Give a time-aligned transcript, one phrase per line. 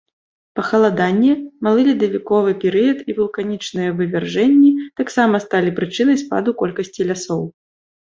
[0.59, 1.33] Пахаладанне,
[1.67, 4.71] малы ледавіковы перыяд і вулканічныя вывяржэнні
[5.03, 7.51] таксама сталі прычынай спаду колькасці лясоў.